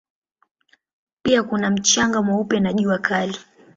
[1.23, 3.35] Pia kuna mchanga mweupe na jua kali.